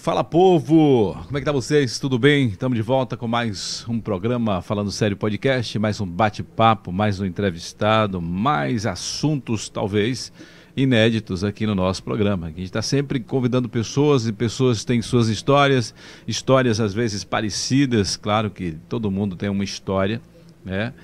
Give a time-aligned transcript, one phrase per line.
[0.00, 1.14] Fala povo!
[1.26, 1.98] Como é que tá vocês?
[1.98, 2.46] Tudo bem?
[2.46, 7.26] Estamos de volta com mais um programa Falando Sério Podcast, mais um bate-papo, mais um
[7.26, 10.32] entrevistado, mais assuntos talvez
[10.74, 12.46] inéditos aqui no nosso programa.
[12.46, 15.94] A gente está sempre convidando pessoas e pessoas têm suas histórias,
[16.26, 20.22] histórias às vezes parecidas, claro que todo mundo tem uma história,
[20.64, 20.94] né?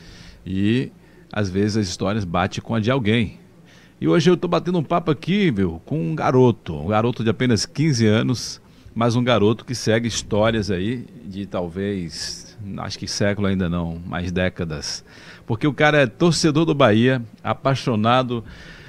[0.44, 0.90] E
[1.30, 3.38] às vezes as histórias batem com a de alguém.
[4.00, 7.28] E hoje eu estou batendo um papo aqui, meu, com um garoto, um garoto de
[7.28, 8.60] apenas 15 anos,
[8.96, 14.32] mas um garoto que segue histórias aí de talvez, acho que século ainda não, mais
[14.32, 15.04] décadas.
[15.46, 18.42] Porque o cara é torcedor do Bahia, apaixonado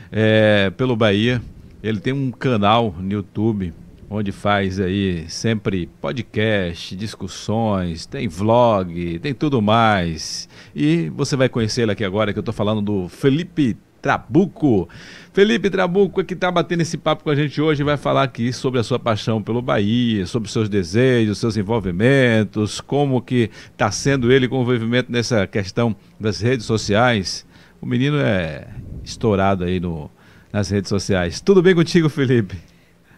[0.10, 1.42] é, pelo Bahia.
[1.84, 3.74] Ele tem um canal no YouTube
[4.10, 10.48] onde faz aí sempre podcast, discussões, tem vlog, tem tudo mais.
[10.74, 14.88] E você vai conhecer ele aqui agora, que eu estou falando do Felipe Trabuco.
[15.34, 18.80] Felipe Trabuco, que está batendo esse papo com a gente hoje, vai falar aqui sobre
[18.80, 24.48] a sua paixão pelo Bahia, sobre seus desejos, seus envolvimentos, como que está sendo ele
[24.48, 27.46] com o envolvimento nessa questão das redes sociais.
[27.82, 28.68] O menino é
[29.04, 30.10] estourado aí no,
[30.52, 31.42] nas redes sociais.
[31.42, 32.58] Tudo bem contigo, Felipe?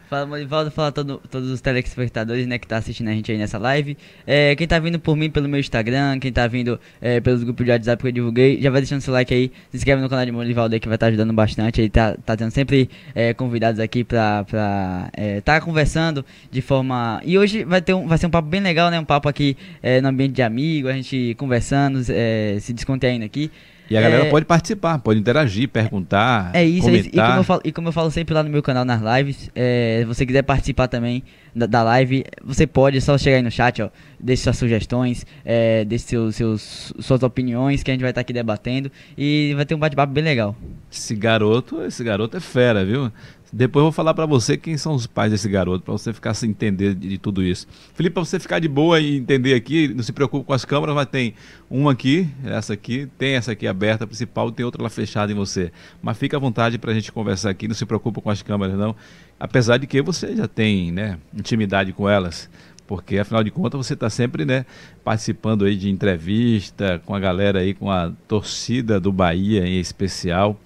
[0.09, 3.59] Fala, Morivaldo, fala todo, todos os telespectadores, né, que tá assistindo a gente aí nessa
[3.59, 3.95] live.
[4.25, 7.63] É, quem tá vindo por mim pelo meu Instagram, quem tá vindo é, pelos grupos
[7.63, 10.25] de WhatsApp que eu divulguei, já vai deixando seu like aí, se inscreve no canal
[10.25, 11.79] de Morivaldo aí que vai estar tá ajudando bastante.
[11.79, 17.21] Ele tá, tá tendo sempre é, convidados aqui pra, pra é, tá conversando de forma...
[17.23, 19.55] E hoje vai, ter um, vai ser um papo bem legal, né, um papo aqui
[19.79, 23.51] é, no ambiente de amigo, a gente conversando, é, se descontraindo aqui.
[23.89, 26.51] E a galera é, pode participar, pode interagir, perguntar.
[26.53, 27.05] É isso, comentar.
[27.05, 27.09] É isso.
[27.09, 29.49] E, como eu falo, e como eu falo sempre lá no meu canal nas lives,
[29.55, 31.23] é, se você quiser participar também
[31.55, 35.25] da, da, live, você pode, é só chegar aí no chat, ó, deixe suas sugestões,
[35.43, 38.91] é, deixe seus, seus, suas opiniões, que a gente vai estar aqui debatendo.
[39.17, 40.55] E vai ter um bate-papo bem legal.
[40.91, 43.11] Esse garoto, esse garoto é fera, viu?
[43.51, 46.35] Depois eu vou falar para você quem são os pais desse garoto, para você ficar
[46.35, 47.67] sem entender de, de, tudo isso.
[47.95, 50.95] Felipe, para você ficar de boa e entender aqui, não se preocupe com as câmeras,
[50.95, 51.33] mas tem
[51.69, 55.71] uma aqui, essa aqui, tem essa aqui aberta, principal, tem outra lá fechada em você.
[56.01, 58.77] Mas fica à vontade para a gente conversar aqui, não se preocupe com as câmeras
[58.77, 58.95] não.
[59.39, 62.49] Apesar de que você já tem né, intimidade com elas,
[62.85, 64.65] porque afinal de contas você está sempre né,
[65.03, 70.59] participando aí de entrevista com a galera aí, com a torcida do Bahia em especial.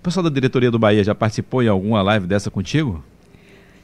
[0.00, 3.04] O pessoal da diretoria do Bahia já participou em alguma live dessa contigo?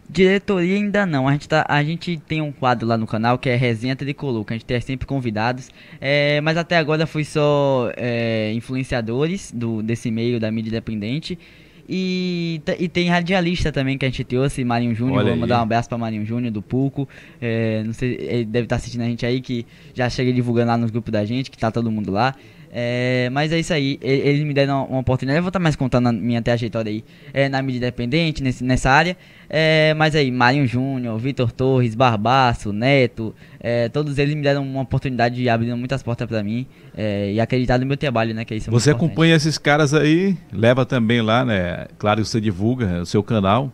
[0.08, 1.28] Diretoria ainda não.
[1.28, 4.42] A gente, tá, a gente tem um quadro lá no canal que é Resenha Tricolor,
[4.42, 5.68] que a gente tem sempre convidados.
[6.00, 11.38] É, mas até agora foi só é, influenciadores do, desse meio da mídia independente.
[11.86, 15.22] E, e tem radialista também que a gente trouxe, Marinho Júnior.
[15.22, 17.06] Vou mandar um abraço para Marinho Júnior do Pulco.
[17.42, 20.68] É, não sei, ele deve estar tá assistindo a gente aí, que já chega divulgando
[20.68, 22.34] lá nos grupos da gente, que tá todo mundo lá.
[22.72, 25.38] É, mas é isso aí, eles me deram uma oportunidade.
[25.38, 28.90] Eu vou estar mais contando a minha trajetória aí é, na mídia independente, nesse, nessa
[28.90, 29.16] área.
[29.48, 34.82] É, mas aí, Marinho Júnior, Vitor Torres, Barbaço, Neto, é, todos eles me deram uma
[34.82, 36.66] oportunidade de abrir muitas portas para mim
[36.96, 38.44] é, e acreditar no meu trabalho, né?
[38.44, 41.86] Que é isso Você acompanha esses caras aí, leva também lá, né?
[41.98, 43.72] Claro que você divulga o seu canal,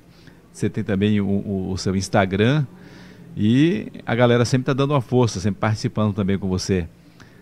[0.52, 2.66] você tem também o, o, o seu Instagram
[3.36, 6.86] e a galera sempre tá dando uma força, sempre participando também com você.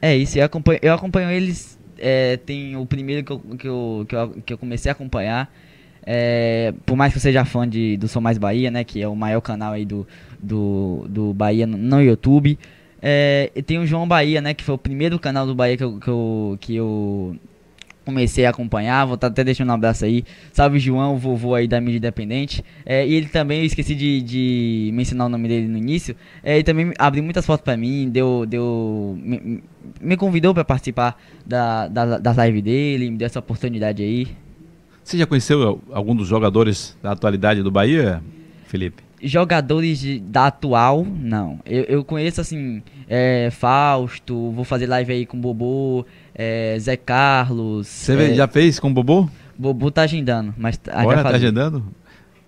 [0.02, 1.78] É isso, eu acompanho, eu acompanho eles.
[1.98, 5.52] É, tem o primeiro que eu, que eu, que eu, que eu comecei a acompanhar.
[6.06, 8.84] É, por mais que eu seja fã de, do Sou Mais Bahia, né?
[8.84, 10.06] Que é o maior canal aí do,
[10.42, 12.58] do, do Bahia no, no YouTube.
[13.02, 14.54] É, e tem o João Bahia, né?
[14.54, 17.36] Que foi o primeiro canal do Bahia que eu, que eu, que eu
[18.10, 20.24] comecei a acompanhar, vou tá até deixando um abraço aí.
[20.52, 22.64] Salve João, vovô aí da mídia independente.
[22.84, 26.14] É, e ele também, eu esqueci de, de, mencionar o nome dele no início.
[26.42, 28.44] É, ele também abriu muitas fotos para mim, deu.
[28.46, 29.62] deu me,
[30.00, 34.28] me convidou para participar da, da, da live dele, me deu essa oportunidade aí.
[35.02, 38.22] Você já conheceu algum dos jogadores da atualidade do Bahia,
[38.66, 39.09] Felipe?
[39.22, 41.60] Jogadores de, da atual, não.
[41.66, 46.96] Eu, eu conheço assim, é, Fausto, vou fazer live aí com o Bobô, é, Zé
[46.96, 47.86] Carlos.
[47.86, 49.28] Você é, já fez com o Bobô?
[49.58, 51.84] Bobô tá agendando, mas Olha, tá agendando?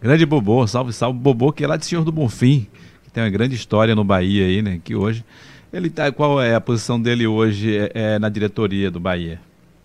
[0.01, 1.19] Grande Bobô, salve, salve.
[1.19, 2.67] Bobô, que é lá de Senhor do Bonfim,
[3.05, 4.81] que tem uma grande história no Bahia aí, né?
[4.83, 5.25] Que hoje.
[5.73, 6.11] Ele tá.
[6.11, 9.41] Qual é a posição dele hoje é, é na diretoria do Bahia?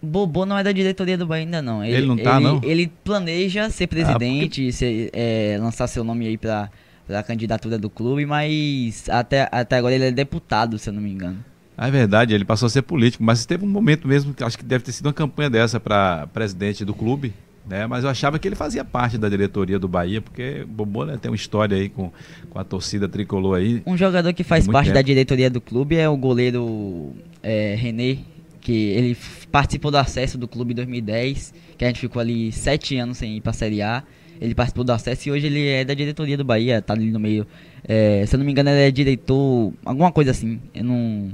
[0.08, 1.84] Bobô não é da diretoria do Bahia ainda não.
[1.84, 2.62] Ele, ele não tá, ele, não?
[2.64, 4.72] Ele planeja ser presidente, ah, porque...
[4.72, 6.70] ser, é, lançar seu nome aí pra,
[7.06, 11.12] pra candidatura do clube, mas até, até agora ele é deputado, se eu não me
[11.12, 11.38] engano.
[11.78, 14.66] Ah, é verdade, ele passou a ser político, mas teve um momento mesmo, acho que
[14.66, 17.34] deve ter sido uma campanha dessa para presidente do clube,
[17.68, 17.86] né?
[17.86, 21.30] Mas eu achava que ele fazia parte da diretoria do Bahia, porque Bobô né, tem
[21.30, 22.12] uma história aí com,
[22.50, 23.84] com a torcida tricolor aí.
[23.86, 24.96] Um jogador que faz parte tempo.
[24.96, 27.14] da diretoria do clube é o goleiro
[27.44, 28.20] é, René,
[28.68, 29.18] que ele
[29.50, 33.38] participou do acesso do clube em 2010, que a gente ficou ali sete anos sem
[33.38, 34.04] ir para a Série A.
[34.42, 37.18] ele participou do acesso e hoje ele é da diretoria do Bahia, tá ali no
[37.18, 37.48] meio.
[37.88, 40.60] É, se eu não me engano, ele é diretor, alguma coisa assim.
[40.76, 41.32] Eu não.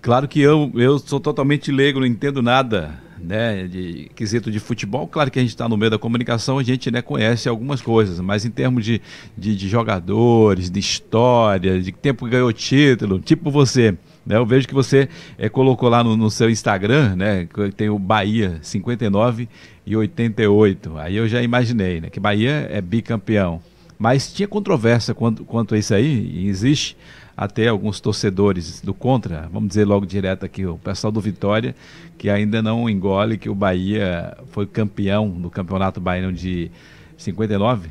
[0.00, 5.06] Claro que eu, eu sou totalmente leigo, não entendo nada né, de quesito de futebol.
[5.06, 8.18] Claro que a gente está no meio da comunicação, a gente né, conhece algumas coisas,
[8.18, 8.98] mas em termos de,
[9.36, 13.94] de, de jogadores, de história, de tempo que ganhou título, tipo você.
[14.24, 17.46] Né, eu vejo que você é, colocou lá no, no, seu Instagram, né?
[17.52, 19.48] Que tem o Bahia 59
[19.84, 20.98] e 88.
[20.98, 22.08] Aí eu já imaginei, né?
[22.08, 23.60] Que Bahia é bicampeão.
[23.98, 26.96] Mas tinha controvérsia quanto, quanto a isso aí, e existe
[27.36, 31.74] até alguns torcedores do contra, vamos dizer logo direto aqui, o pessoal do Vitória,
[32.18, 36.70] que ainda não engole que o Bahia foi campeão do Campeonato Baiano de
[37.16, 37.90] 59.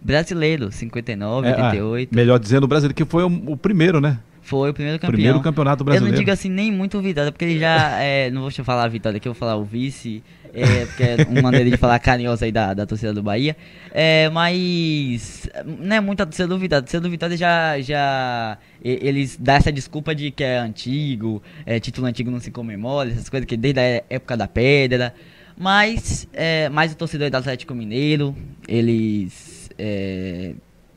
[0.00, 2.10] Brasileiro, 59, é, 88.
[2.12, 4.18] Ah, melhor dizendo, o brasileiro, que foi o, o primeiro, né?
[4.42, 5.12] Foi o primeiro campeão.
[5.12, 6.12] Primeiro campeonato brasileiro.
[6.12, 8.00] Eu não digo assim nem muito vitória, porque ele já.
[8.02, 10.22] É, não vou falar a vitória aqui, eu vou falar o vice.
[10.54, 13.56] É, porque é uma maneira de falar carinhosa aí da, da torcida do Bahia.
[13.90, 15.48] É, mas
[15.78, 16.80] não é muito a torcida do Vitória.
[16.80, 18.58] A torcida do Vitória já, já.
[18.82, 23.28] Eles dão essa desculpa de que é antigo, é, título antigo não se comemora, essas
[23.28, 25.14] coisas que desde a época da pedra.
[25.56, 28.36] Mas, é, mais o torcedor do Atlético Mineiro,
[28.66, 29.70] eles.
[29.78, 30.54] É,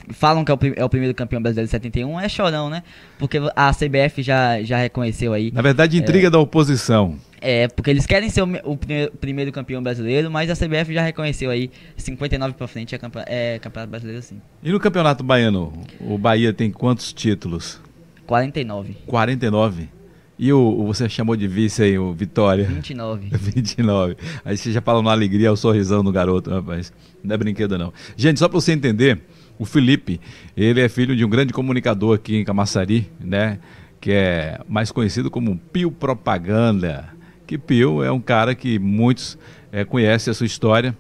[0.10, 2.84] falam que é o, é o, primeiro campeão brasileiro de 71, é chorão, né?
[3.18, 5.52] Porque a CBF já, já reconheceu aí.
[5.52, 7.18] Na verdade, intriga é, da oposição.
[7.42, 11.02] É, porque eles querem ser o, o primeiro, primeiro, campeão brasileiro, mas a CBF já
[11.02, 14.42] reconheceu aí 59 para frente é, campe, é campeonato brasileiro sim.
[14.64, 17.80] E no Campeonato Baiano, o Bahia tem quantos títulos?
[18.26, 18.98] 49.
[19.06, 19.90] 49.
[20.38, 22.66] E o, você chamou de vice aí, o Vitória?
[22.66, 23.30] 29.
[23.32, 24.18] 29.
[24.44, 26.92] Aí você já fala uma alegria, o sorrisão do garoto, rapaz.
[27.24, 27.94] Não é brinquedo não.
[28.18, 29.22] Gente, só para você entender,
[29.58, 30.20] o Felipe,
[30.56, 33.60] ele é filho de um grande comunicador aqui em Camaçari, né?
[34.02, 37.10] Que é mais conhecido como Pio Propaganda.
[37.48, 39.38] Que Pio é um cara que muitos
[39.72, 40.96] é, conhecem a sua história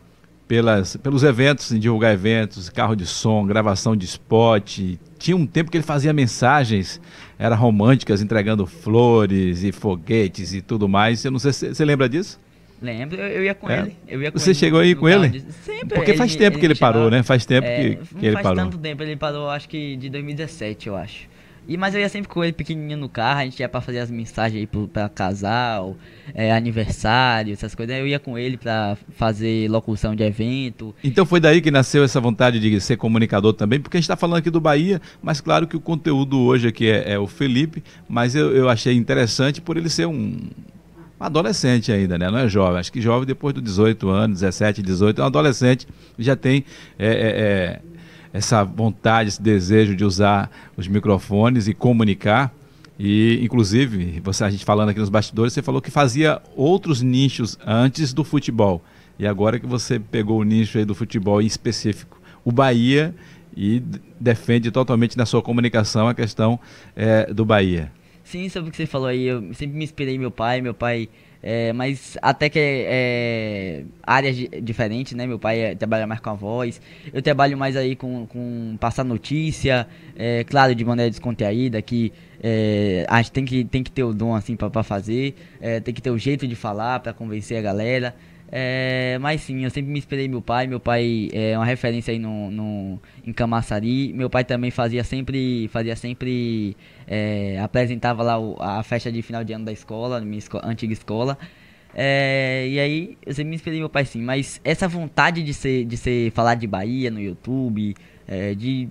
[0.47, 4.79] pelas, pelos eventos, em divulgar eventos, carro de som, gravação de spot.
[5.17, 7.01] Tinha um tempo que ele fazia mensagens,
[7.37, 11.25] era românticas, entregando flores e foguetes e tudo mais.
[11.25, 12.39] Eu não sei se você lembra disso?
[12.81, 13.79] Lembro, eu, eu ia com é.
[13.79, 13.97] ele.
[14.07, 15.29] Eu ia com Você ele chegou aí com ele?
[15.29, 15.51] De...
[15.51, 15.95] Sempre.
[15.95, 17.23] Porque faz tempo ele, que ele parou, né?
[17.23, 18.57] Faz tempo é, que, que ele faz parou.
[18.57, 21.35] Faz tanto tempo, ele parou acho que de 2017, eu acho.
[21.67, 23.99] E, mas eu ia sempre com ele pequenininho no carro, a gente ia pra fazer
[23.99, 25.97] as mensagens aí pro, pra casal,
[26.33, 27.95] é, aniversário, essas coisas.
[27.97, 30.93] Eu ia com ele pra fazer locução de evento.
[31.03, 34.15] Então foi daí que nasceu essa vontade de ser comunicador também, porque a gente tá
[34.15, 37.83] falando aqui do Bahia, mas claro que o conteúdo hoje aqui é, é o Felipe,
[38.07, 40.37] mas eu, eu achei interessante por ele ser um,
[41.19, 42.29] adolescente ainda, né?
[42.29, 42.79] Não é jovem.
[42.79, 46.65] Acho que jovem depois dos 18 anos, 17, 18, é um adolescente já tem
[46.97, 47.81] é, é, é,
[48.33, 52.53] essa vontade, esse desejo de usar os microfones e comunicar.
[52.97, 57.57] E, inclusive, você, a gente falando aqui nos bastidores, você falou que fazia outros nichos
[57.65, 58.81] antes do futebol.
[59.19, 63.13] E agora que você pegou o nicho aí do futebol em específico, o Bahia,
[63.55, 63.81] e
[64.19, 66.59] defende totalmente na sua comunicação a questão
[66.95, 67.91] é, do Bahia.
[68.25, 71.07] Sim, sobre o que você falou aí, eu sempre me inspirei meu pai, meu pai,
[71.43, 75.27] é, mas até que é, áreas diferentes, né?
[75.27, 76.81] Meu pai é, trabalha mais com a voz,
[77.13, 82.11] eu trabalho mais aí com, com passar notícia, é, claro, de maneira descontraída, que
[82.41, 85.93] é, a gente tem que, tem que ter o dom assim para fazer, é, tem
[85.93, 88.15] que ter o jeito de falar para convencer a galera.
[88.57, 90.65] É, mas sim, eu sempre me inspirei meu pai.
[90.65, 94.13] Meu pai é uma referência aí no, no, em Camaçari.
[94.13, 99.43] Meu pai também fazia sempre, fazia sempre, é, apresentava lá o, a festa de final
[99.43, 101.37] de ano da escola, minha escola, antiga escola.
[101.93, 105.83] É, e aí eu sempre me inspirei meu pai sim, mas essa vontade de ser,
[105.83, 107.93] de ser falar de Bahia no YouTube,
[108.25, 108.87] é, de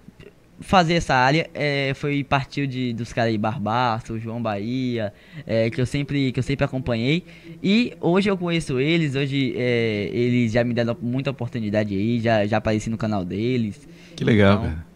[0.61, 5.13] fazer essa área é, foi partiu de dos caras aí Barbaço, João Bahia,
[5.47, 7.25] é, que eu sempre que eu sempre acompanhei
[7.63, 12.47] e hoje eu conheço eles, hoje é, eles já me deram muita oportunidade aí, já
[12.47, 13.87] já apareci no canal deles.
[14.15, 14.95] Que legal, então, cara.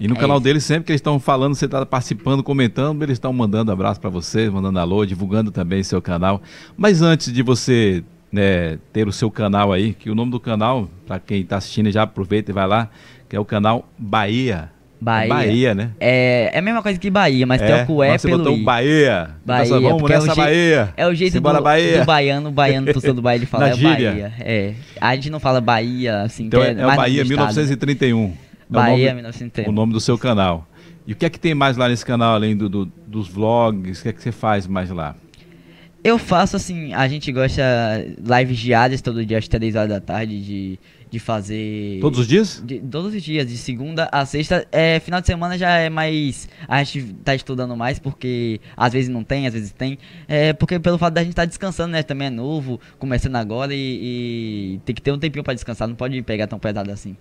[0.00, 3.14] E no é canal deles, sempre que eles estão falando, você está participando, comentando, eles
[3.14, 6.42] estão mandando abraço para você, mandando alô, divulgando também seu canal.
[6.76, 10.90] Mas antes de você né, ter o seu canal aí, que o nome do canal,
[11.06, 12.90] para quem está assistindo já aproveita e vai lá,
[13.28, 14.73] que é o canal Bahia
[15.04, 15.28] Bahia.
[15.28, 15.90] Bahia, né?
[16.00, 18.56] É, é a mesma coisa que Bahia, mas é, troca o E você pelo botou
[18.56, 18.62] I.
[18.62, 19.30] Bahia.
[19.44, 19.62] Bahia.
[19.62, 20.94] Nessa, vamos é nessa o Bahia.
[20.96, 22.00] É o jeito do, Bahia.
[22.00, 24.32] do baiano, o baiano, torcedor do Bahia, de falar é Bahia.
[24.40, 24.74] É.
[24.98, 26.46] A gente não fala Bahia, assim.
[26.46, 28.32] Então é, é o Bahia 1931.
[28.68, 29.68] Bahia é o nome, 1931.
[29.70, 30.66] O nome do seu canal.
[31.06, 34.00] E o que é que tem mais lá nesse canal, além do, do dos vlogs?
[34.00, 35.14] O que é que você faz mais lá?
[36.04, 37.62] Eu faço assim, a gente gosta
[38.20, 40.78] lives diárias todo dia às 3 horas da tarde de
[41.14, 42.00] de fazer.
[42.00, 42.62] Todos os dias?
[42.64, 44.66] De, todos os dias, de segunda a sexta.
[44.72, 46.48] É, final de semana já é mais.
[46.66, 49.96] A gente tá estudando mais, porque às vezes não tem, às vezes tem.
[50.26, 52.02] É, porque pelo fato da gente estar tá descansando, né?
[52.02, 55.94] Também é novo, começando agora e, e tem que ter um tempinho para descansar, não
[55.94, 57.16] pode pegar tão pesado assim.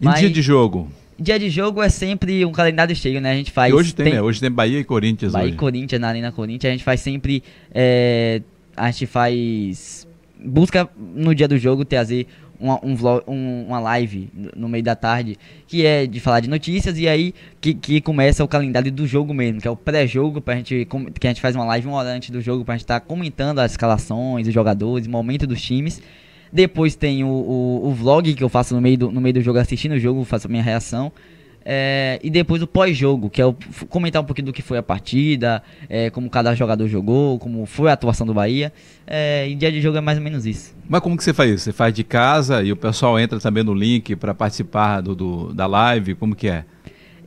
[0.00, 0.20] Mas...
[0.20, 0.88] dia de jogo?
[1.18, 3.32] Dia de jogo é sempre um calendário cheio, né?
[3.32, 3.72] A gente faz.
[3.72, 4.22] E hoje tem, tem, né?
[4.22, 5.32] Hoje tem Bahia e Corinthians.
[5.32, 5.54] Bahia hoje.
[5.54, 6.70] e Corinthians, na Arena Corinthians.
[6.70, 7.42] A gente faz sempre.
[7.72, 8.42] É,
[8.76, 10.06] a gente faz.
[10.44, 12.26] Busca no dia do jogo trazer
[12.62, 16.48] uma, um vlog, um, uma live no meio da tarde que é de falar de
[16.48, 20.40] notícias e aí que, que começa o calendário do jogo mesmo, que é o pré-jogo,
[20.40, 20.86] pra gente,
[21.18, 23.06] que a gente faz uma live uma hora antes do jogo pra gente estar tá
[23.06, 26.00] comentando as escalações, os jogadores, o momento dos times.
[26.52, 29.40] Depois tem o, o, o, vlog que eu faço no meio, do, no meio do
[29.40, 31.10] jogo, assistindo o jogo, faço a minha reação.
[31.64, 33.54] É, e depois o pós-jogo, que é o,
[33.88, 37.88] comentar um pouquinho do que foi a partida, é, como cada jogador jogou, como foi
[37.90, 38.72] a atuação do Bahia.
[39.06, 40.74] É, e dia de jogo é mais ou menos isso.
[40.88, 41.64] Mas como que você faz isso?
[41.64, 45.54] Você faz de casa e o pessoal entra também no link para participar do, do,
[45.54, 46.14] da live?
[46.14, 46.64] Como que é?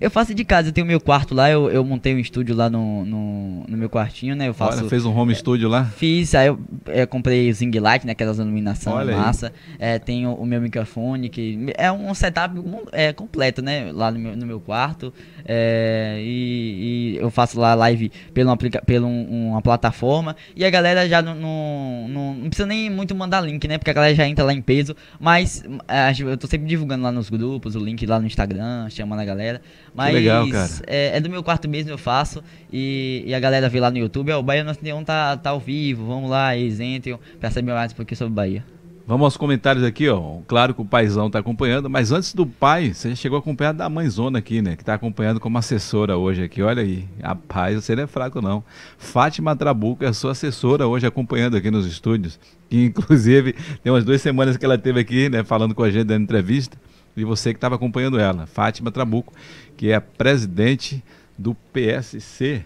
[0.05, 2.69] Eu faço de casa, eu tenho meu quarto lá, eu, eu montei um estúdio lá
[2.69, 4.47] no, no, no meu quartinho, né?
[4.47, 4.77] Eu faço.
[4.77, 5.85] Olha, fez um home é, studio lá?
[5.85, 8.12] Fiz, aí eu, eu comprei o Zing Light, né?
[8.12, 9.51] Aquelas iluminação Olha massa.
[9.79, 12.53] É, tenho o meu microfone, que é um setup
[12.91, 13.91] é, completo, né?
[13.91, 15.12] Lá no meu, no meu quarto.
[15.45, 20.35] É, e, e, eu faço lá live pelo, aplica pelo um, uma plataforma.
[20.55, 23.77] E a galera já não, não, não, não, precisa nem muito mandar link, né?
[23.77, 24.95] Porque a galera já entra lá em peso.
[25.19, 29.19] Mas é, eu tô sempre divulgando lá nos grupos, o link lá no Instagram, chamando
[29.19, 29.61] a galera.
[29.93, 30.47] Mas legal,
[30.87, 32.43] é, é, do meu quarto mesmo, eu faço.
[32.73, 35.51] E, e a galera vê lá no YouTube, ó, o Bahia Nosso Neon tá, tá
[35.51, 38.75] ao vivo, vamos lá, eles entram pra saber mais um pouquinho sobre o Bahia.
[39.07, 40.39] Vamos aos comentários aqui, ó.
[40.47, 43.88] Claro que o paizão tá acompanhando, mas antes do pai, você chegou a acompanhar da
[43.88, 44.75] mãezona aqui, né?
[44.75, 46.63] Que tá acompanhando como assessora hoje aqui.
[46.63, 47.07] Olha aí.
[47.21, 48.63] Rapaz, você não é fraco, não.
[48.97, 52.39] Fátima Trabuco é sua assessora hoje acompanhando aqui nos estúdios.
[52.71, 55.43] E, inclusive, tem umas duas semanas que ela teve aqui, né?
[55.43, 56.75] Falando com a gente dando entrevista.
[57.15, 59.31] E você que estava acompanhando ela, Fátima Trabuco
[59.77, 61.03] que é a presidente
[61.38, 62.63] do PSC.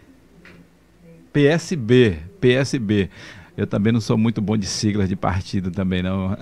[1.33, 3.09] PSB, PSB.
[3.59, 6.37] Eu também não sou muito bom de siglas de partido também, não.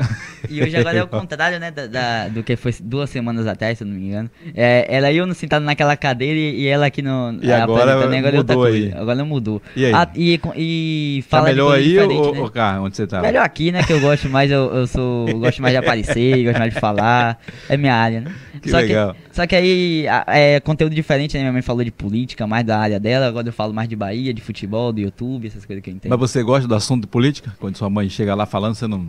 [0.48, 3.80] E hoje agora é o contrário, né, da, da, do que foi duas semanas atrás,
[3.80, 4.30] se eu não me engano.
[4.54, 7.40] É, ela e eu sentado naquela cadeira e, ela aqui no...
[7.42, 8.94] E agora, agora mudou aí.
[8.96, 9.62] Agora mudou.
[9.76, 9.94] E aí?
[9.96, 12.40] Ah, e, e tá fala tá melhor aí ou, né?
[12.40, 13.20] ou cá, onde você tá?
[13.20, 16.44] Melhor aqui, né, que eu gosto mais, eu, eu sou, eu gosto mais de aparecer,
[16.46, 17.40] gosto mais de falar.
[17.68, 18.32] É minha área, né?
[18.62, 19.14] Que só legal.
[19.14, 21.42] Que, só que aí é conteúdo diferente, né?
[21.42, 23.28] Minha mãe falou de política, mais da área dela.
[23.28, 26.10] Agora eu falo mais de Bahia, de futebol, do YouTube, essas coisas que eu entendo.
[26.10, 27.56] Mas você gosta do assunto de política?
[27.60, 29.08] Quando sua mãe chega lá falando, você não.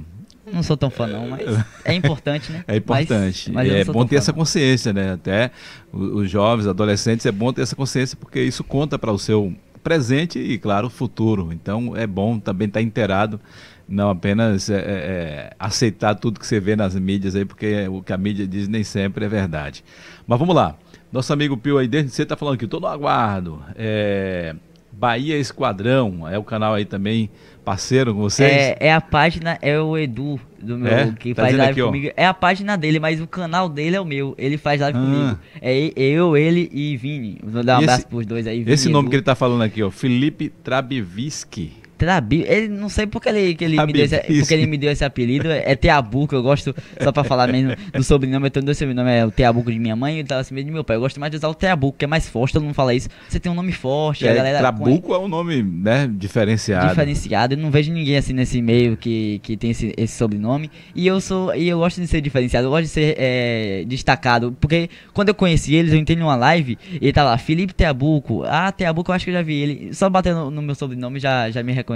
[0.50, 1.42] Não sou tão fã, não, mas
[1.84, 2.64] é importante, né?
[2.66, 3.52] É importante.
[3.52, 5.12] Mas, mas é bom ter essa consciência, né?
[5.12, 5.50] Até
[5.92, 10.38] os jovens, adolescentes, é bom ter essa consciência porque isso conta para o seu presente
[10.38, 11.50] e, claro, o futuro.
[11.52, 13.38] Então é bom também estar tá inteirado,
[13.86, 18.02] não apenas é, é, é, aceitar tudo que você vê nas mídias aí, porque o
[18.02, 19.84] que a mídia diz nem sempre é verdade.
[20.26, 20.76] Mas vamos lá.
[21.12, 23.62] Nosso amigo Pio aí, desde você está falando aqui, todo aguardo.
[23.76, 24.54] É,
[24.98, 27.30] Bahia Esquadrão, é o canal aí também
[27.68, 28.50] parceiro com vocês?
[28.50, 31.12] É, é a página, é o Edu do meu, é?
[31.12, 32.08] que tá faz live aqui, comigo.
[32.08, 32.12] Ó.
[32.16, 34.34] É a página dele, mas o canal dele é o meu.
[34.38, 35.00] Ele faz live ah.
[35.02, 35.38] comigo.
[35.60, 37.38] É eu, ele e Vini.
[37.44, 38.60] Vou dar um e abraço esse, pros dois aí.
[38.60, 41.72] Vini esse nome que ele tá falando aqui, ó, Felipe Trabiviski.
[41.98, 44.90] Trabi, ele não sei porque ele, que ele, me deu esse, porque ele me deu
[44.90, 45.50] esse apelido.
[45.50, 49.26] É Teabuco, eu gosto, só pra falar mesmo do sobrenome, eu tenho dois sobrenomes, é
[49.26, 50.96] o Teabuco de minha mãe e o Talassimia de meu pai.
[50.96, 53.08] Eu gosto mais de usar o Teabuco, que é mais forte, todo mundo fala isso.
[53.28, 54.58] Você tem um nome forte, é, a galera.
[54.58, 56.88] Trabuco é um nome, né, diferenciado.
[56.88, 60.70] Diferenciado, eu não vejo ninguém assim nesse meio que, que tem esse, esse sobrenome.
[60.94, 64.56] E eu sou, e eu gosto de ser diferenciado, eu gosto de ser é, destacado,
[64.60, 68.44] porque quando eu conheci eles, eu entrei numa live e ele tá lá, Felipe Teabuco.
[68.46, 69.94] Ah, Teabuco, eu acho que eu já vi ele.
[69.94, 71.87] Só batendo no, no meu sobrenome já, já me reconheceu.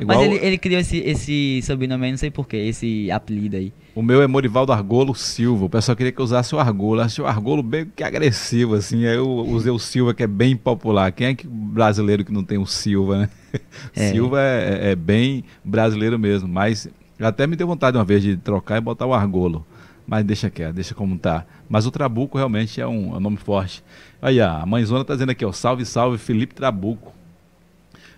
[0.00, 0.18] Igual...
[0.18, 3.72] Mas ele, ele criou esse, esse sobrenome aí, não sei porquê, esse apelido aí.
[3.94, 5.66] O meu é Morivaldo Argolo Silva.
[5.66, 7.00] O pessoal queria que eu usasse o Argolo.
[7.00, 9.06] Eu achei o Argolo bem que agressivo, assim.
[9.06, 11.12] Aí eu usei o Silva, que é bem popular.
[11.12, 13.30] Quem é que brasileiro que não tem o Silva, né?
[13.94, 14.10] É.
[14.10, 16.48] Silva é, é, é, bem brasileiro mesmo.
[16.48, 16.88] Mas
[17.20, 19.64] até me deu vontade uma vez de trocar e botar o Argolo.
[20.04, 21.46] Mas deixa quieto, deixa como tá.
[21.68, 23.82] Mas o Trabuco realmente é um, é um nome forte.
[24.20, 25.52] Aí, a mãezona tá dizendo aqui, ó.
[25.52, 27.12] Salve, salve, Felipe Trabuco.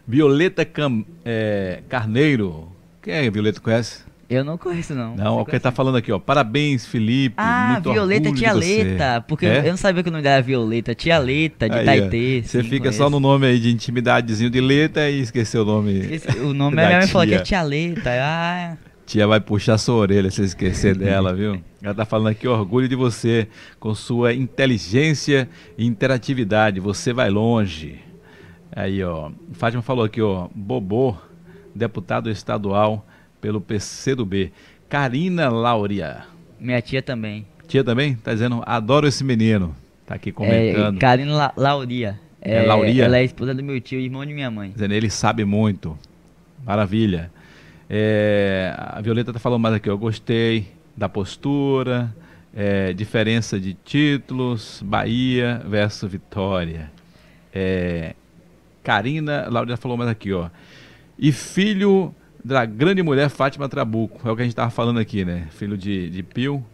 [0.07, 2.69] Violeta Cam, é, Carneiro.
[3.03, 4.05] Quem é Violeta conhece?
[4.29, 5.15] Eu não conheço, não.
[5.15, 6.19] Não, o que tá falando aqui, ó.
[6.19, 7.37] Parabéns, Felipe.
[7.39, 9.25] Ah, muito Violeta Tia Leta.
[9.27, 9.61] Porque é?
[9.61, 10.95] eu não sabia que o nome dela era Violeta.
[10.95, 12.43] Tia Leta, de Taitê.
[12.45, 16.01] Você fica só no nome aí de intimidadezinho de Leta e esqueceu o nome.
[16.01, 18.11] Esqueci, o nome é minha falou que é Tia Leta.
[18.21, 18.77] Ah.
[19.07, 21.63] Tia vai puxar sua orelha se esquecer dela, viu?
[21.81, 23.47] Ela tá falando aqui, orgulho de você,
[23.79, 25.49] com sua inteligência
[25.79, 26.81] e interatividade.
[26.81, 28.01] Você vai longe.
[28.77, 29.31] Aí, ó.
[29.55, 30.49] Fátima falou aqui, ó.
[30.55, 31.17] Bobô,
[31.75, 33.07] deputado estadual
[33.41, 34.53] pelo PCdoB.
[34.87, 36.25] Karina Lauria.
[36.61, 37.47] Minha tia também.
[37.67, 38.17] Tia também?
[38.17, 39.75] Tá dizendo, adoro esse menino.
[40.05, 40.97] Tá aqui comentando.
[40.97, 42.21] É, Karina La Lauria.
[42.41, 43.07] É, é Lauria?
[43.07, 44.73] Ela é esposa do meu tio, irmão de minha mãe.
[44.73, 45.99] Dizendo, ele sabe muito.
[46.63, 47.31] Maravilha.
[47.89, 49.97] É, a Violeta tá falando mais aqui, ó.
[49.97, 52.15] Gostei da postura.
[52.55, 56.91] É, diferença de títulos, Bahia versus Vitória.
[57.55, 58.15] É,
[58.87, 60.49] Karina, Laura falou mais aqui, ó.
[61.19, 62.15] E filho
[62.45, 65.49] da grande mulher Fátima Trabuco, é o que a gente estava falando aqui, né?
[65.51, 66.65] Filho de, de Pio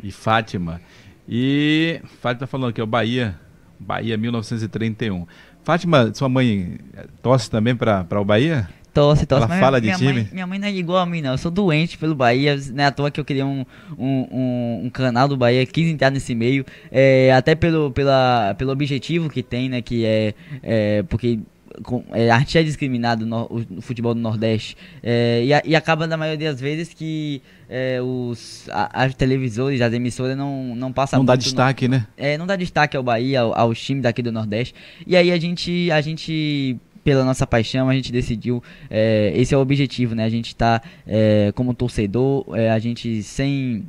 [0.00, 0.80] e Fátima.
[1.28, 3.34] E Fátima tá falando aqui, ó, Bahia,
[3.80, 5.26] Bahia 1931.
[5.64, 6.78] Fátima, sua mãe
[7.20, 8.68] torce também para o Bahia?
[8.94, 9.44] Torce, torce.
[9.46, 10.12] Ela fala de minha time?
[10.12, 11.32] Mãe, minha mãe não é igual a mim, não.
[11.32, 12.56] Eu sou doente pelo Bahia.
[12.72, 13.66] Não é à toa que eu queria um,
[13.98, 16.64] um, um, um canal do Bahia, quis entrar nesse meio.
[16.92, 19.82] É, até pelo, pela, pelo objetivo que tem, né?
[19.82, 21.40] Que é, é porque
[21.82, 26.06] com, é, a gente é discriminado no, o, futebol do Nordeste é, e, e, acaba
[26.06, 31.18] na maioria das vezes que é, os a, as televisores, as emissoras não não passam
[31.18, 32.06] não dá destaque, no, né?
[32.16, 34.74] É, não dá destaque ao Bahia, ao, aos times daqui do Nordeste.
[35.06, 39.56] E aí a gente a gente pela nossa paixão, a gente decidiu, é, esse é
[39.56, 40.24] o objetivo, né?
[40.24, 43.86] A gente tá é, como torcedor, é, a gente sem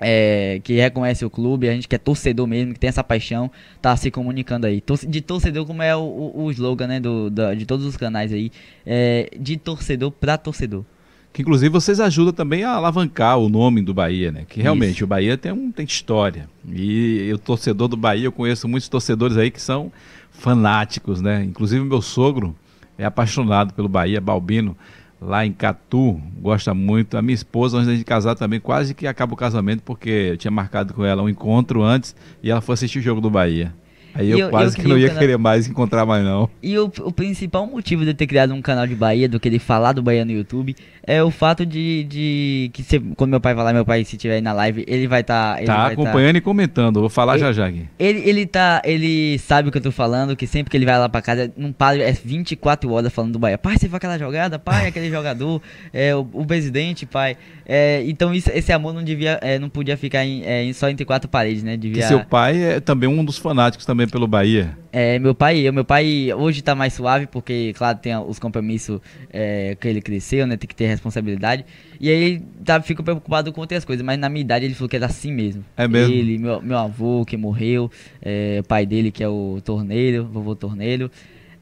[0.00, 3.50] é, que reconhece o clube, a gente que é torcedor mesmo, que tem essa paixão,
[3.82, 4.82] tá se comunicando aí.
[5.08, 8.32] De torcedor, como é o, o, o slogan, né, do, da, de todos os canais
[8.32, 8.50] aí,
[8.86, 10.84] é, de torcedor para torcedor.
[11.32, 14.44] Que inclusive vocês ajudam também a alavancar o nome do Bahia, né?
[14.48, 15.04] Que realmente Isso.
[15.04, 16.48] o Bahia tem, um, tem história.
[16.66, 19.92] E o torcedor do Bahia, eu conheço muitos torcedores aí que são
[20.30, 21.44] fanáticos, né?
[21.44, 22.56] Inclusive meu sogro
[22.96, 24.76] é apaixonado pelo Bahia, Balbino
[25.20, 27.16] lá em Catu, gosta muito.
[27.16, 30.50] A minha esposa, antes de casar também, quase que acaba o casamento, porque eu tinha
[30.50, 33.74] marcado com ela um encontro antes e ela foi assistir o jogo do Bahia.
[34.14, 35.20] Aí eu, eu, quase eu que não ia canal...
[35.20, 36.48] querer mais encontrar mais não.
[36.62, 39.48] E o, o, principal motivo de eu ter criado um canal de Bahia, do que
[39.48, 40.74] ele falar do Bahia no YouTube,
[41.08, 44.34] é o fato de, de que se, quando meu pai falar, meu pai se estiver
[44.34, 45.56] aí na live, ele vai estar...
[45.56, 47.88] Tá, tá, tá acompanhando tá, e comentando, vou falar ele, já já aqui.
[47.98, 50.98] Ele, ele tá, ele sabe o que eu tô falando, que sempre que ele vai
[50.98, 53.56] lá pra casa, não para, é 24 horas falando do Bahia.
[53.56, 54.58] Pai, você viu aquela jogada?
[54.58, 55.62] Pai, aquele jogador,
[55.94, 57.38] é, o, o presidente, pai.
[57.64, 61.06] É, então isso, esse amor não devia, é, não podia ficar em, é, só entre
[61.06, 61.74] quatro paredes, né?
[61.78, 62.02] Devia...
[62.02, 64.76] Que seu pai é também um dos fanáticos também pelo Bahia.
[64.90, 69.00] É, meu pai, eu, meu pai hoje tá mais suave porque, claro, tem os compromissos
[69.30, 70.56] é, que ele cresceu, né?
[70.56, 71.64] Tem que ter responsabilidade.
[72.00, 74.96] E aí tá, fico preocupado com outras coisas, mas na minha idade ele falou que
[74.96, 75.64] era assim mesmo.
[75.76, 76.14] É mesmo?
[76.14, 77.90] Ele, meu, meu avô que morreu,
[78.22, 81.10] é, o pai dele que é o torneiro, vovô torneiro.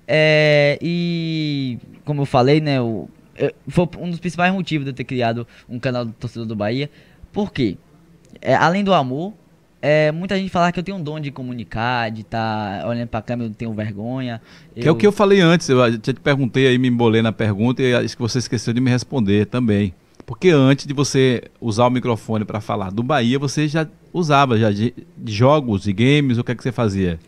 [0.06, 2.80] É, e como eu falei, né?
[2.80, 3.08] O,
[3.68, 6.88] foi um dos principais motivos de eu ter criado um canal do torcedor do Bahia.
[7.32, 7.76] Por quê?
[8.40, 9.34] É, além do amor,
[9.88, 13.06] é, muita gente fala que eu tenho um dom de comunicar, de estar tá olhando
[13.06, 14.42] pra câmera, eu tenho vergonha.
[14.74, 14.88] Que eu...
[14.88, 17.80] é o que eu falei antes, eu já te perguntei aí, me embolei na pergunta
[17.80, 19.94] e acho que você esqueceu de me responder também.
[20.26, 24.72] Porque antes de você usar o microfone para falar do Bahia, você já usava já
[24.72, 27.20] de, de jogos e games, o que é que você fazia?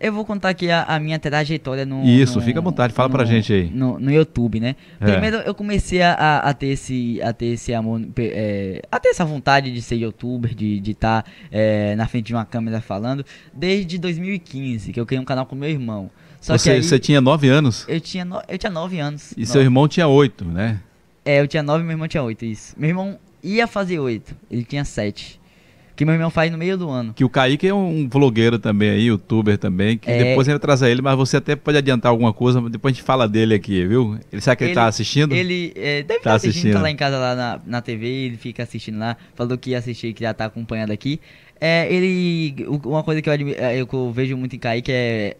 [0.00, 2.04] Eu vou contar aqui a, a minha trajetória no.
[2.04, 3.70] Isso, no, fica à vontade, fala no, pra gente aí.
[3.70, 4.76] No, no YouTube, né?
[5.00, 5.12] É.
[5.12, 9.24] Primeiro eu comecei a, a, ter esse, a ter esse amor, é, a ter essa
[9.24, 13.96] vontade de ser youtuber, de estar tá, é, na frente de uma câmera falando, desde
[13.98, 16.10] 2015, que eu criei um canal com meu irmão.
[16.40, 17.86] Só você, aí, você tinha 9 anos?
[17.88, 19.32] Eu tinha, no, eu tinha 9 anos.
[19.32, 19.52] E nove.
[19.52, 20.80] seu irmão tinha 8, né?
[21.24, 22.74] É, eu tinha 9 e meu irmão tinha 8, isso.
[22.76, 25.40] Meu irmão ia fazer 8, ele tinha 7
[25.96, 27.14] que meu irmão faz no meio do ano.
[27.14, 30.24] Que o Kaique é um vlogueiro também aí, youtuber também, que é...
[30.24, 33.04] depois a gente trazer ele, mas você até pode adiantar alguma coisa, depois a gente
[33.04, 34.18] fala dele aqui, viu?
[34.32, 35.34] Ele sabe que ele, ele tá assistindo?
[35.34, 38.06] Ele é, deve estar tá assistindo, assistindo, tá lá em casa lá na, na TV,
[38.06, 41.20] ele fica assistindo lá, falou que ia assistir, que já tá acompanhando aqui.
[41.60, 45.36] É, ele, uma coisa que eu, é, eu, eu vejo muito em Kaique é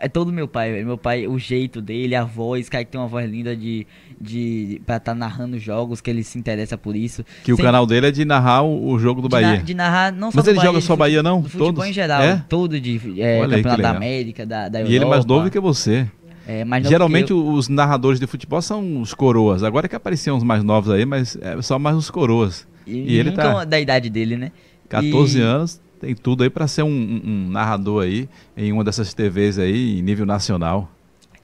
[0.00, 3.06] é todo meu pai, meu pai, o jeito dele, a voz, cara que tem uma
[3.06, 3.86] voz linda de,
[4.20, 7.24] de pra estar tá narrando jogos, que ele se interessa por isso.
[7.42, 9.56] Que Sempre, o canal dele é de narrar o, o jogo do de Bahia.
[9.56, 11.42] Na, de narrar não só Mas ele Bahia, joga só Bahia não?
[11.42, 11.88] futebol Todos?
[11.88, 12.44] em geral, é?
[12.48, 14.92] todo de é, campeonato da América, da, da Europa.
[14.92, 16.06] E ele é mais novo que você.
[16.48, 17.44] É, Geralmente eu...
[17.48, 19.64] os narradores de futebol são os coroas.
[19.64, 22.66] Agora é que apareciam os mais novos aí, mas é só mais os coroas.
[22.86, 24.52] E, e ele tá da idade dele, né?
[24.88, 25.42] 14 e...
[25.42, 29.58] anos, tem tudo aí para ser um, um, um narrador aí em uma dessas TVs
[29.58, 30.88] aí em nível nacional.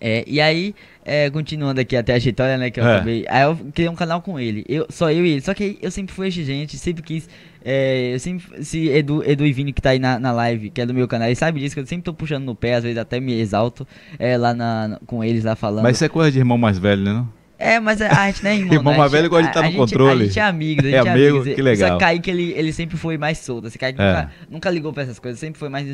[0.01, 2.97] É, e aí, é, continuando aqui até a história, né, que eu é.
[2.97, 3.25] acabei.
[3.29, 4.65] Aí eu criei um canal com ele.
[4.69, 5.41] Eu, só eu e ele.
[5.41, 7.29] Só que eu sempre fui exigente, sempre quis.
[7.65, 8.65] É, eu sempre.
[8.65, 11.07] Se Edu, Edu e Vini que tá aí na, na live, que é do meu
[11.07, 13.33] canal, ele sabe disso, que eu sempre tô puxando no pé, às vezes até me
[13.33, 13.87] exalto
[14.19, 15.85] é, lá na, com eles lá falando.
[15.85, 17.13] Mas isso é coisa de irmão mais velho, né?
[17.13, 17.42] Não?
[17.63, 18.75] É, mas a gente não é irmão.
[18.75, 18.99] irmão né?
[18.99, 20.23] mais velho gosta de estar no gente, controle.
[20.25, 21.55] A gente é amigo, a gente é, é amigo, amigos.
[21.55, 21.91] que legal.
[21.91, 23.69] Só Kaique, ele, ele sempre foi mais solto.
[23.69, 24.05] Esse Kaique é.
[24.05, 25.87] nunca, nunca, ligou pra essas coisas, sempre foi mais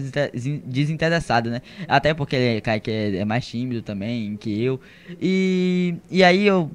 [0.65, 1.61] desinteressado, né?
[1.87, 4.81] Até porque ele, Kaique é, é, mais tímido também que eu.
[5.21, 6.71] E, e aí eu.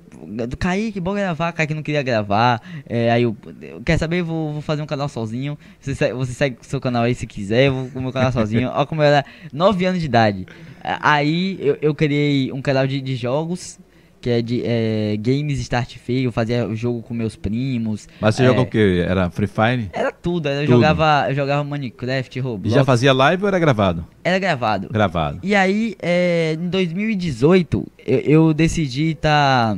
[0.59, 1.51] Kaique, bom gravar.
[1.53, 2.61] Kaique não queria gravar.
[2.87, 3.35] É, aí eu.
[3.83, 4.21] Quer saber?
[4.21, 5.57] Vou, vou fazer um canal sozinho.
[5.81, 7.65] Você, você segue o seu canal aí se quiser.
[7.65, 8.69] Eu vou com o meu canal sozinho.
[8.75, 10.45] Olha como eu era 9 anos de idade.
[10.83, 13.79] Aí eu, eu criei um canal de, de jogos
[14.23, 18.07] que é de é, Games Start Feio, eu fazia jogo com meus primos.
[18.21, 19.01] Mas você é, jogou o que?
[19.05, 19.89] Era Free Fire?
[19.91, 20.75] Era tudo, eu Tudo.
[20.75, 22.73] jogava eu jogava Minecraft, E Roblox.
[22.73, 24.07] já fazia live ou era gravado?
[24.23, 24.87] Era gravado.
[24.89, 25.39] Gravado.
[25.43, 29.77] E aí, é, em 2018, eu, eu decidi tá.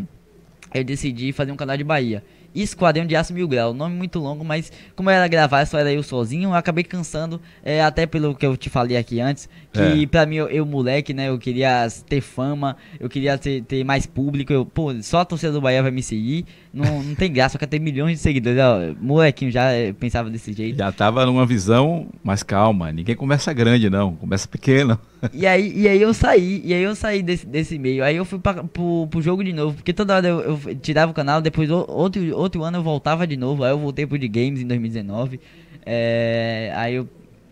[0.71, 2.23] Eu decidi fazer um canal de Bahia.
[2.61, 6.01] Esquadrão de Aço Mil Grau, nome muito longo, mas como era gravar, só era eu
[6.03, 10.07] sozinho, eu acabei cansando, é, até pelo que eu te falei aqui antes, que É.
[10.07, 14.05] pra mim, eu, eu, moleque, né, eu queria ter fama, eu queria ter, ter mais
[14.05, 17.55] público, eu, pô, só a torcida do Bahia vai me seguir, não, não tem graça,
[17.55, 20.77] eu quero ter milhões de seguidores, ó, molequinho já é, pensava desse jeito.
[20.77, 22.91] Já tava numa visão mais calma.
[22.91, 24.13] Ninguém começa grande, não.
[24.15, 24.99] Começa pequeno.
[25.33, 28.03] E aí, e aí eu saí, e aí eu saí desse, desse meio.
[28.03, 31.11] Aí eu fui pra, pro, pro jogo de novo, porque toda hora eu, eu tirava
[31.11, 33.63] o canal, depois o- outro, outro ano eu voltava de novo.
[33.63, 35.39] Aí eu voltei pro de games em 2019.
[35.85, 37.07] É, aí eu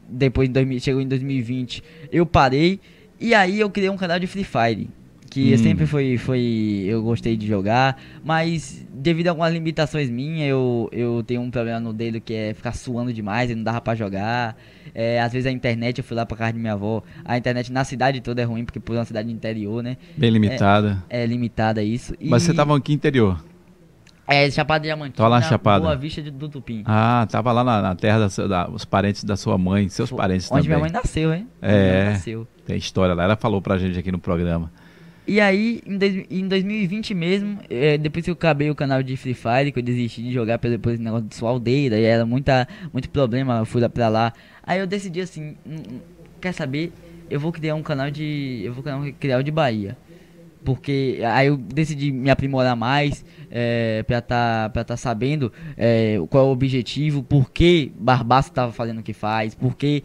[0.07, 2.79] depois em 2000 chegou em 2020, eu parei
[3.19, 4.89] e aí eu criei um canal de Free Fire.
[5.29, 5.57] Que Hum.
[5.57, 6.83] sempre foi, foi.
[6.85, 11.79] Eu gostei de jogar, mas devido a algumas limitações minhas, eu, eu tenho um problema
[11.79, 14.55] no dedo que é ficar suando demais e não dava pra jogar.
[14.93, 17.01] É, às vezes a internet, eu fui lá pra casa de minha avó.
[17.25, 19.97] A internet na cidade toda é ruim, porque por uma cidade interior, né?
[20.15, 21.03] Bem limitada.
[21.09, 22.13] É limitada isso.
[22.19, 23.43] E, Mas você tava aqui interior.
[24.27, 25.15] É, Chapada Diamantina.
[25.17, 25.83] Tava lá em Chapada.
[25.83, 26.83] Boa Vista de- do Tupim.
[26.85, 30.49] Ah, tava lá na, na terra dos da, os parentes da sua mãe, seus parentes
[30.51, 30.77] Onde também.
[30.77, 31.47] minha mãe nasceu, hein?
[31.61, 31.91] Onde É.
[31.91, 32.47] minha mãe nasceu.
[32.65, 33.23] Tem história lá.
[33.23, 34.71] Ela falou pra gente aqui no programa.
[35.27, 39.15] E aí, em, dois- em 2020 mesmo, é, depois que eu acabei o canal de
[39.15, 42.03] Free Fire, que eu desisti de jogar pelo depois do negócio de sua aldeia, e
[42.03, 44.33] era muita, muito problema, eu fui lá pra lá.
[44.65, 45.99] Aí eu decidi assim, hum, hum,
[46.41, 46.91] quer saber?
[47.29, 48.61] Eu vou criar um canal de.
[48.65, 48.83] Eu vou
[49.17, 49.97] criar um o de Bahia.
[50.63, 56.45] Porque aí eu decidi me aprimorar mais é, pra tá, pra tá sabendo é, qual
[56.45, 60.01] é o objetivo, por que Barbaço tava fazendo o que faz, por que